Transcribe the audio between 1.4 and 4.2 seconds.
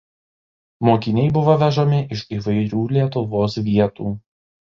vežami iš įvairių Lietuvos vietų.